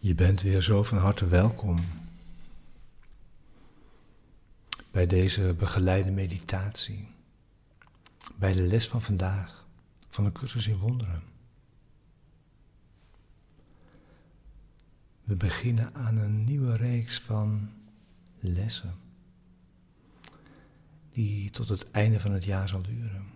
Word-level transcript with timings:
Je 0.00 0.14
bent 0.14 0.42
weer 0.42 0.62
zo 0.62 0.82
van 0.82 0.98
harte 0.98 1.26
welkom 1.28 1.78
bij 4.90 5.06
deze 5.06 5.54
begeleide 5.58 6.10
meditatie, 6.10 7.08
bij 8.36 8.52
de 8.52 8.62
les 8.62 8.88
van 8.88 9.02
vandaag 9.02 9.66
van 10.08 10.24
de 10.24 10.32
cursus 10.32 10.66
in 10.66 10.76
wonderen. 10.76 11.22
We 15.24 15.34
beginnen 15.34 15.94
aan 15.94 16.16
een 16.16 16.44
nieuwe 16.44 16.76
reeks 16.76 17.20
van 17.20 17.70
lessen 18.40 18.94
die 21.10 21.50
tot 21.50 21.68
het 21.68 21.90
einde 21.90 22.20
van 22.20 22.32
het 22.32 22.44
jaar 22.44 22.68
zal 22.68 22.82
duren. 22.82 23.26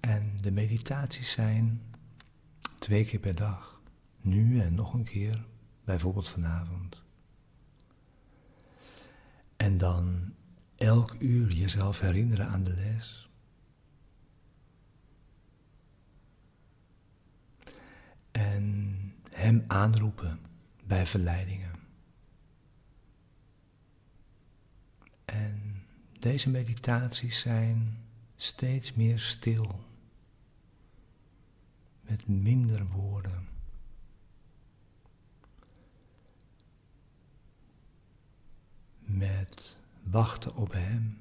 En 0.00 0.38
de 0.40 0.50
meditaties 0.50 1.30
zijn 1.30 1.80
twee 2.84 3.04
keer 3.04 3.20
per 3.20 3.34
dag, 3.34 3.82
nu 4.20 4.60
en 4.60 4.74
nog 4.74 4.94
een 4.94 5.04
keer, 5.04 5.46
bijvoorbeeld 5.84 6.28
vanavond. 6.28 7.04
En 9.56 9.78
dan 9.78 10.34
elk 10.76 11.16
uur 11.18 11.52
jezelf 11.52 12.00
herinneren 12.00 12.46
aan 12.48 12.64
de 12.64 12.74
les. 12.74 13.30
En 18.30 19.14
hem 19.30 19.64
aanroepen 19.66 20.40
bij 20.86 21.06
verleidingen. 21.06 21.72
En 25.24 25.84
deze 26.18 26.50
meditaties 26.50 27.40
zijn 27.40 28.04
steeds 28.36 28.94
meer 28.94 29.18
stil 29.18 29.84
met 32.06 32.26
minder 32.28 32.86
woorden. 32.86 33.48
Met 38.98 39.80
wachten 40.02 40.54
op 40.54 40.72
Hem, 40.72 41.18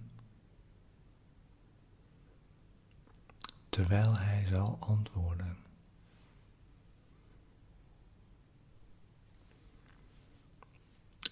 terwijl 3.69 4.17
Hij 4.17 4.45
zal 4.45 4.77
antwoorden. 4.79 5.57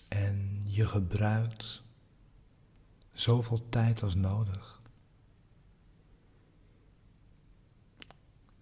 En 0.08 0.61
je 0.63 0.88
gebruikt 0.88 1.83
zoveel 3.11 3.69
tijd 3.69 4.03
als 4.03 4.15
nodig. 4.15 4.80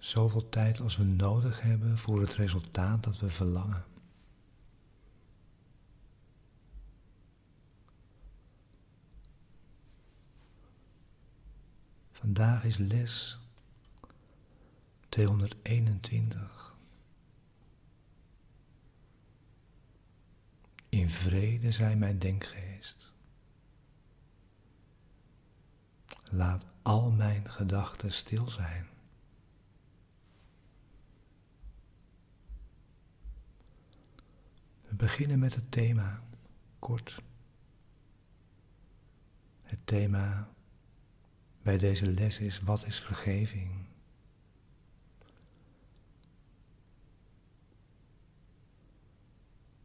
Zoveel 0.09 0.49
tijd 0.49 0.79
als 0.79 0.97
we 0.97 1.03
nodig 1.03 1.61
hebben 1.61 1.97
voor 1.97 2.21
het 2.21 2.33
resultaat 2.33 3.03
dat 3.03 3.19
we 3.19 3.29
verlangen. 3.29 3.85
Vandaag 12.11 12.63
is 12.63 12.77
les 12.77 13.39
221. 15.09 16.75
In 20.89 21.09
vrede 21.09 21.71
zij 21.71 21.95
mijn 21.95 22.19
denkgeest. 22.19 23.11
Laat 26.31 26.65
al 26.81 27.11
mijn 27.11 27.49
gedachten 27.49 28.13
stil 28.13 28.49
zijn. 28.49 28.87
Beginnen 34.99 35.39
met 35.39 35.55
het 35.55 35.71
thema, 35.71 36.23
kort. 36.79 37.21
Het 39.61 39.87
thema 39.87 40.49
bij 41.61 41.77
deze 41.77 42.11
les 42.11 42.39
is 42.39 42.59
wat 42.59 42.85
is 42.85 42.99
vergeving? 42.99 43.85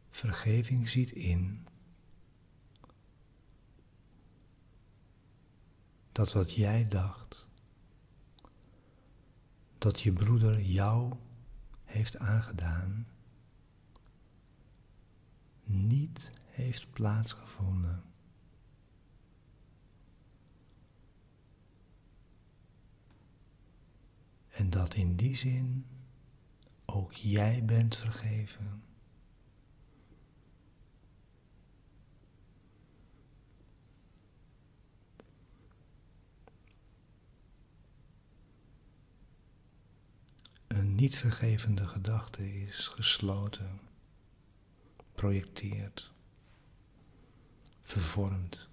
Vergeving 0.09 0.89
ziet 0.89 1.11
in 1.11 1.67
dat 6.11 6.33
wat 6.33 6.53
jij 6.53 6.87
dacht, 6.87 7.47
dat 9.77 10.01
je 10.01 10.11
broeder 10.11 10.61
jou 10.61 11.13
heeft 11.83 12.17
aangedaan, 12.17 13.07
niet 15.75 16.31
heeft 16.45 16.91
plaatsgevonden. 16.91 18.03
En 24.49 24.69
dat 24.69 24.93
in 24.93 25.15
die 25.15 25.35
zin 25.35 25.85
ook 26.85 27.13
jij 27.13 27.65
bent 27.65 27.95
vergeven. 27.95 28.83
Een 40.67 40.95
niet 40.95 41.17
vergevende 41.17 41.87
gedachte 41.87 42.63
is 42.63 42.87
gesloten 42.87 43.79
projecteert, 45.25 46.11
vervormt, 47.81 48.69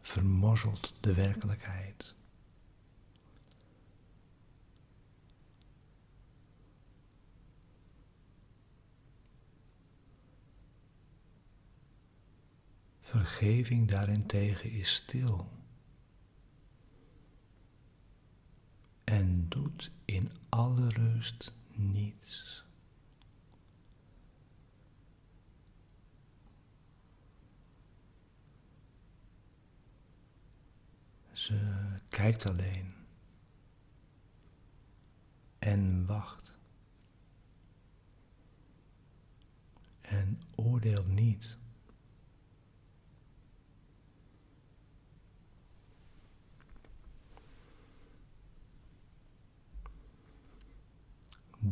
vermorzelt 0.00 0.94
de 1.00 1.14
werkelijkheid. 1.14 2.14
Vergeving 13.00 13.88
daarentegen 13.88 14.70
is 14.70 14.94
stil 14.94 15.48
en 19.04 19.48
doet 19.48 19.90
in 20.04 20.30
alle 20.48 20.88
rust 20.88 21.52
niets. 21.76 22.64
Ze 31.32 31.84
kijkt 32.08 32.46
alleen 32.46 32.94
en 35.58 36.06
wacht 36.06 36.58
en 40.00 40.40
oordeelt 40.54 41.06
niet. 41.06 41.58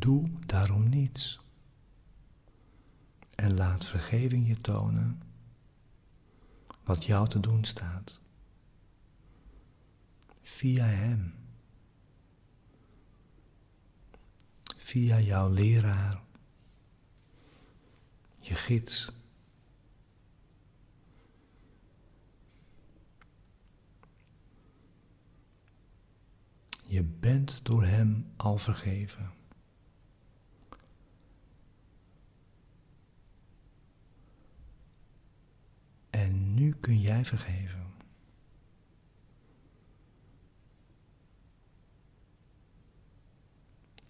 Doe 0.03 0.31
daarom 0.47 0.89
niets. 0.89 1.41
En 3.35 3.55
laat 3.55 3.85
vergeving 3.85 4.49
je 4.49 4.61
tonen 4.61 5.23
wat 6.85 7.05
jou 7.05 7.29
te 7.29 7.41
doen 7.41 7.65
staat. 7.65 8.21
Via 10.43 10.85
Hem. 10.85 11.35
Via 14.77 15.21
jouw 15.21 15.49
leraar. 15.49 16.23
Je 18.39 18.55
gids. 18.55 19.13
Je 26.85 27.03
bent 27.03 27.65
door 27.65 27.85
Hem 27.85 28.33
al 28.37 28.59
vergeven. 28.59 29.41
Nu 36.55 36.75
kun 36.81 37.01
jij 37.01 37.25
vergeven. 37.25 37.93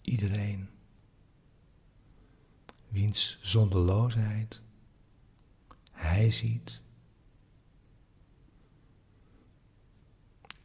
Iedereen 0.01 0.69
wiens 2.87 3.39
zonderloosheid 3.41 4.61
hij 5.91 6.29
ziet 6.29 6.81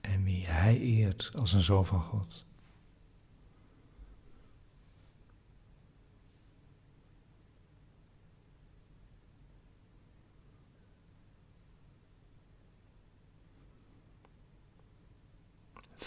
en 0.01 0.23
wie 0.25 0.47
hij 0.47 0.79
eert 0.79 1.31
als 1.35 1.53
een 1.53 1.61
zoon 1.61 1.87
van 1.87 2.01
God. 2.01 2.48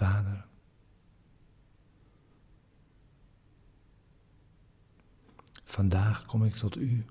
Vader, 0.01 0.47
vandaag 5.63 6.25
kom 6.25 6.43
ik 6.43 6.55
tot 6.55 6.77
U. 6.77 7.05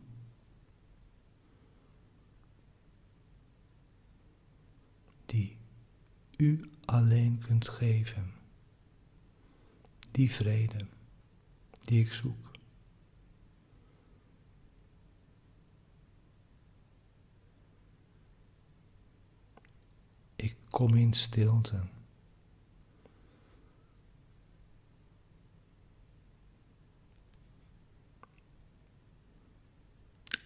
Die 5.26 5.56
U 6.36 6.70
alleen 6.84 7.38
kunt 7.38 7.68
geven, 7.68 8.32
die 10.10 10.30
vrede 10.30 10.86
die 11.84 12.00
ik 12.00 12.12
zoek. 12.12 12.50
Ik 20.36 20.56
kom 20.70 20.94
in 20.94 21.12
stilte. 21.12 21.98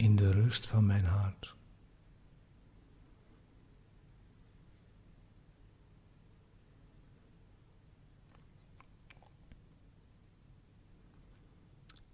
In 0.05 0.17
de 0.17 0.31
rust 0.31 0.67
van 0.67 0.87
mijn 0.87 1.05
hart. 1.05 1.57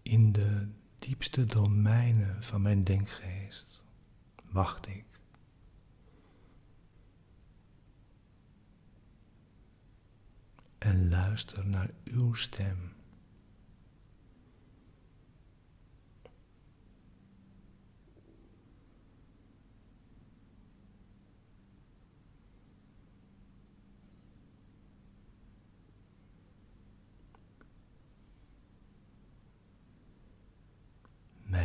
In 0.02 0.32
de 0.32 0.68
diepste 0.98 1.44
domeinen 1.44 2.42
van 2.42 2.62
mijn 2.62 2.84
denkgeest 2.84 3.84
wacht 4.44 4.86
ik. 4.86 5.06
En 10.78 11.08
luister 11.08 11.66
naar 11.66 11.90
uw 12.04 12.34
stem. 12.34 12.99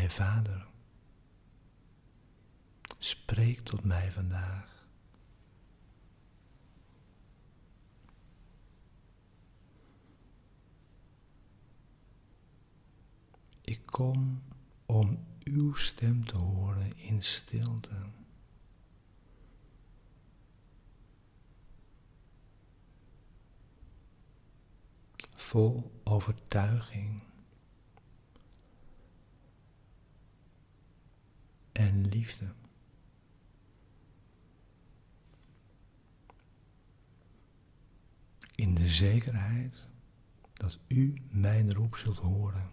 Mijn 0.05 0.17
Vader, 0.17 0.67
spreek 2.97 3.61
tot 3.61 3.83
mij 3.83 4.11
vandaag. 4.11 4.87
Ik 13.61 13.85
kom 13.85 14.43
om 14.85 15.25
uw 15.43 15.73
stem 15.73 16.25
te 16.25 16.37
horen 16.37 16.97
in 16.97 17.23
stilte. 17.23 18.09
Vol 25.33 26.01
overtuiging. 26.03 27.24
En 31.75 32.07
liefde. 32.07 32.45
In 38.55 38.73
de 38.75 38.87
zekerheid 38.87 39.89
dat 40.53 40.79
u 40.87 41.13
mijn 41.29 41.73
roep 41.73 41.95
zult 41.95 42.17
horen 42.17 42.71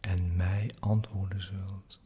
en 0.00 0.36
mij 0.36 0.70
antwoorden 0.78 1.40
zult. 1.40 2.00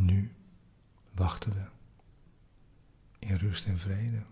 Nu 0.00 0.34
wachten 1.14 1.52
we 1.52 1.68
in 3.18 3.36
rust 3.36 3.66
en 3.66 3.78
vrede. 3.78 4.22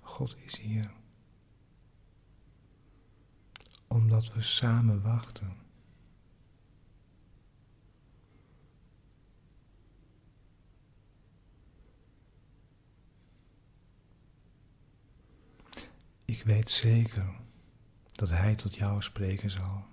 God 0.00 0.36
is 0.36 0.58
hier. 0.58 0.92
Omdat 3.86 4.32
we 4.32 4.42
samen 4.42 5.02
wachten. 5.02 5.56
Ik 16.24 16.42
weet 16.42 16.70
zeker 16.70 17.40
dat 18.12 18.28
Hij 18.28 18.54
tot 18.54 18.74
jou 18.74 19.02
spreken 19.02 19.50
zal. 19.50 19.89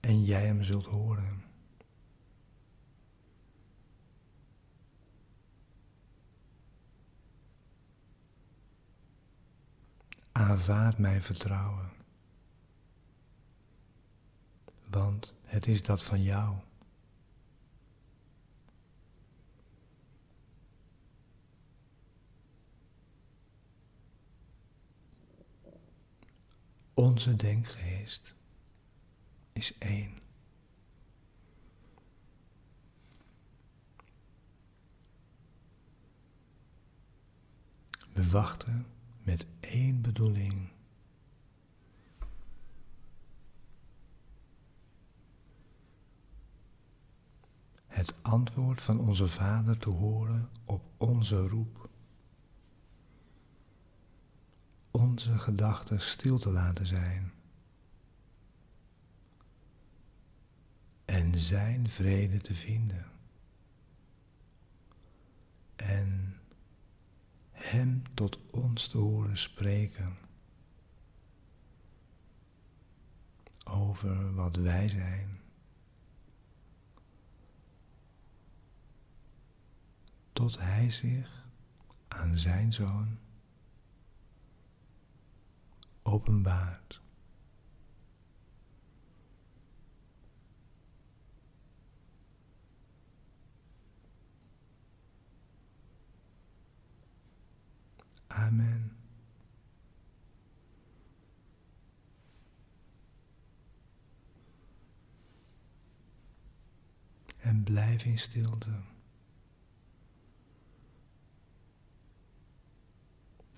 En 0.00 0.24
jij 0.24 0.46
hem 0.46 0.62
zult 0.62 0.86
horen. 0.86 1.44
Aanvaard 10.32 10.98
mijn 10.98 11.22
vertrouwen, 11.22 11.92
want 14.88 15.34
het 15.44 15.66
is 15.66 15.82
dat 15.82 16.02
van 16.02 16.22
jou. 16.22 16.56
Onze 26.94 27.36
denkgeest 27.36 28.34
is 29.52 29.78
één. 29.78 30.18
We 38.12 38.30
wachten 38.30 38.86
met 39.22 39.46
één 39.60 40.00
bedoeling. 40.00 40.68
Het 47.86 48.14
antwoord 48.22 48.82
van 48.82 49.00
onze 49.00 49.28
Vader 49.28 49.78
te 49.78 49.90
horen 49.90 50.50
op 50.64 50.82
onze 50.96 51.48
roep. 51.48 51.88
Onze 54.90 55.38
gedachten 55.38 56.00
stil 56.00 56.38
te 56.38 56.50
laten 56.50 56.86
zijn. 56.86 57.39
En 61.10 61.38
zijn 61.38 61.88
vrede 61.88 62.38
te 62.38 62.54
vinden. 62.54 63.04
En 65.76 66.40
Hem 67.50 68.02
tot 68.14 68.38
ons 68.52 68.88
te 68.88 68.98
horen 68.98 69.38
spreken 69.38 70.16
over 73.64 74.34
wat 74.34 74.56
wij 74.56 74.88
zijn. 74.88 75.40
Tot 80.32 80.58
Hij 80.58 80.90
zich 80.90 81.46
aan 82.08 82.38
Zijn 82.38 82.72
Zoon 82.72 83.18
openbaart. 86.02 87.00
Amen. 98.50 98.96
En 107.38 107.62
blijf 107.62 108.04
in 108.04 108.18
stilte. 108.18 108.70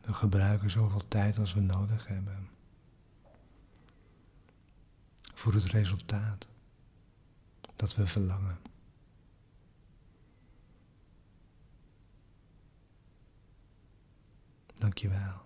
We 0.00 0.14
gebruiken 0.14 0.70
zoveel 0.70 1.08
tijd 1.08 1.38
als 1.38 1.54
we 1.54 1.60
nodig 1.60 2.06
hebben. 2.06 2.48
Voor 5.34 5.54
het 5.54 5.64
resultaat 5.64 6.48
dat 7.76 7.94
we 7.94 8.06
verlangen. 8.06 8.71
Dankjewel. 14.82 15.42